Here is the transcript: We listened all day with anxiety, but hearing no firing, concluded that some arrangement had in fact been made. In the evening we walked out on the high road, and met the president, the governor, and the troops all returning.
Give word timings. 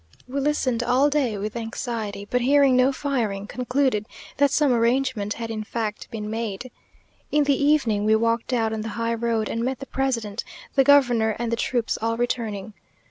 We 0.27 0.39
listened 0.39 0.81
all 0.81 1.11
day 1.11 1.37
with 1.37 1.55
anxiety, 1.55 2.25
but 2.27 2.41
hearing 2.41 2.75
no 2.75 2.91
firing, 2.91 3.45
concluded 3.45 4.07
that 4.37 4.49
some 4.49 4.73
arrangement 4.73 5.35
had 5.35 5.51
in 5.51 5.63
fact 5.63 6.09
been 6.09 6.27
made. 6.27 6.71
In 7.31 7.43
the 7.43 7.63
evening 7.63 8.03
we 8.03 8.15
walked 8.15 8.51
out 8.51 8.73
on 8.73 8.81
the 8.81 8.89
high 8.97 9.13
road, 9.13 9.47
and 9.47 9.63
met 9.63 9.77
the 9.77 9.85
president, 9.85 10.43
the 10.73 10.83
governor, 10.83 11.35
and 11.37 11.51
the 11.51 11.55
troops 11.55 11.99
all 12.01 12.17
returning. 12.17 12.73